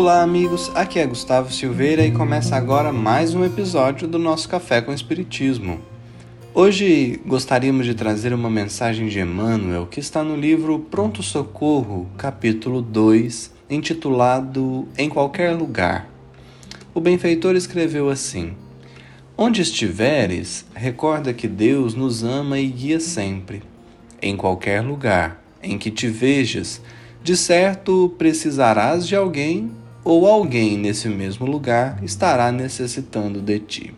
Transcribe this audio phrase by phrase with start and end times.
[0.00, 0.72] Olá, amigos.
[0.74, 5.78] Aqui é Gustavo Silveira e começa agora mais um episódio do nosso Café com Espiritismo.
[6.54, 12.80] Hoje gostaríamos de trazer uma mensagem de Emmanuel que está no livro Pronto Socorro, capítulo
[12.80, 16.08] 2, intitulado Em Qualquer Lugar.
[16.94, 18.54] O benfeitor escreveu assim:
[19.36, 23.62] Onde estiveres, recorda que Deus nos ama e guia sempre.
[24.22, 26.80] Em qualquer lugar em que te vejas,
[27.22, 29.70] de certo precisarás de alguém
[30.04, 33.94] ou alguém nesse mesmo lugar estará necessitando de ti.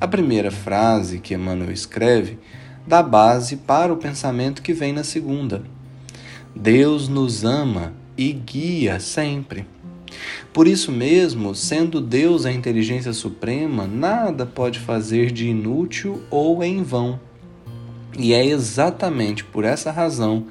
[0.00, 2.38] A primeira frase que Emmanuel escreve
[2.86, 5.62] dá base para o pensamento que vem na segunda.
[6.54, 9.66] Deus nos ama e guia sempre.
[10.52, 16.82] Por isso mesmo, sendo Deus a inteligência suprema, nada pode fazer de inútil ou em
[16.82, 17.18] vão.
[18.16, 20.46] E é exatamente por essa razão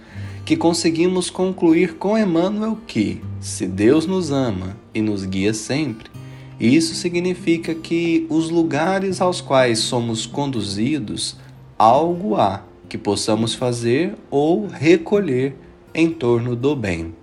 [0.46, 6.10] que conseguimos concluir com Emmanuel que, se Deus nos ama e nos guia sempre,
[6.58, 11.36] isso significa que os lugares aos quais somos conduzidos,
[11.78, 15.58] algo há que possamos fazer ou recolher
[15.94, 17.14] em torno do bem.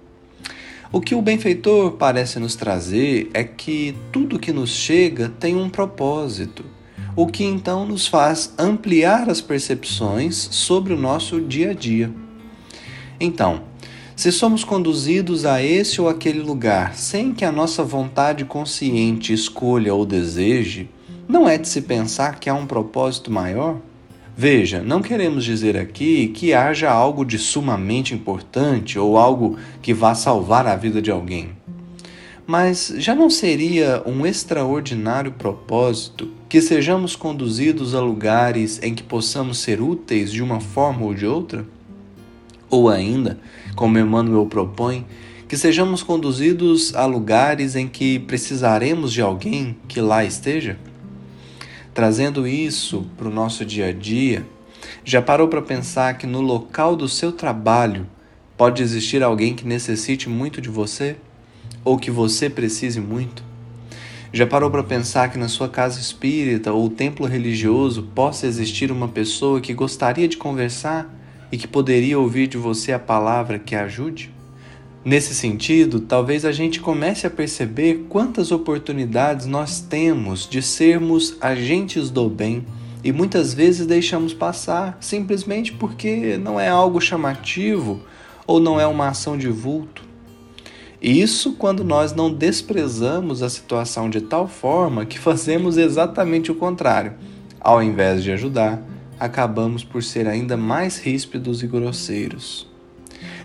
[0.92, 5.70] O que o benfeitor parece nos trazer é que tudo que nos chega tem um
[5.70, 6.66] propósito,
[7.16, 12.12] o que então nos faz ampliar as percepções sobre o nosso dia a dia.
[13.18, 13.70] Então,
[14.20, 19.94] se somos conduzidos a esse ou aquele lugar sem que a nossa vontade consciente escolha
[19.94, 20.90] ou deseje,
[21.26, 23.78] não é de se pensar que há um propósito maior?
[24.36, 30.14] Veja, não queremos dizer aqui que haja algo de sumamente importante ou algo que vá
[30.14, 31.52] salvar a vida de alguém.
[32.46, 39.60] Mas já não seria um extraordinário propósito que sejamos conduzidos a lugares em que possamos
[39.60, 41.64] ser úteis de uma forma ou de outra?
[42.70, 43.38] Ou ainda,
[43.74, 45.04] como Emmanuel propõe,
[45.48, 50.78] que sejamos conduzidos a lugares em que precisaremos de alguém que lá esteja?
[51.92, 54.46] Trazendo isso para o nosso dia a dia,
[55.04, 58.06] já parou para pensar que no local do seu trabalho
[58.56, 61.16] pode existir alguém que necessite muito de você?
[61.84, 63.42] Ou que você precise muito?
[64.32, 69.08] Já parou para pensar que na sua casa espírita ou templo religioso possa existir uma
[69.08, 71.12] pessoa que gostaria de conversar
[71.50, 74.32] e que poderia ouvir de você a palavra que ajude?
[75.02, 82.10] Nesse sentido, talvez a gente comece a perceber quantas oportunidades nós temos de sermos agentes
[82.10, 82.66] do bem
[83.02, 88.02] e muitas vezes deixamos passar simplesmente porque não é algo chamativo
[88.46, 90.04] ou não é uma ação de vulto.
[91.00, 97.14] Isso quando nós não desprezamos a situação de tal forma que fazemos exatamente o contrário.
[97.58, 98.82] Ao invés de ajudar,
[99.20, 102.66] acabamos por ser ainda mais ríspidos e grosseiros.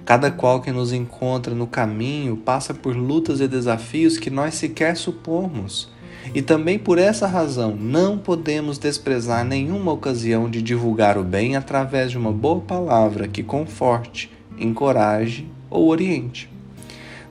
[0.05, 4.95] Cada qual que nos encontra no caminho passa por lutas e desafios que nós sequer
[4.95, 5.93] supomos.
[6.33, 12.11] E também por essa razão não podemos desprezar nenhuma ocasião de divulgar o bem através
[12.11, 16.49] de uma boa palavra que conforte, encoraje ou oriente.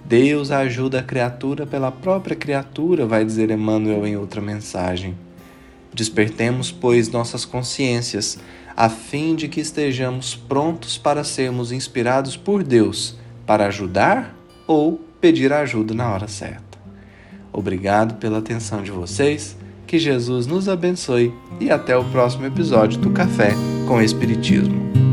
[0.05, 5.17] Deus ajuda a criatura pela própria criatura, vai dizer Emmanuel em outra mensagem.
[5.95, 8.39] Despertemos, pois, nossas consciências,
[8.77, 13.17] a fim de que estejamos prontos para sermos inspirados por Deus
[13.47, 14.35] para ajudar
[14.67, 16.79] ou pedir ajuda na hora certa.
[17.53, 19.57] Obrigado pela atenção de vocês,
[19.87, 23.53] que Jesus nos abençoe e até o próximo episódio do Café
[23.87, 25.04] com Espiritismo.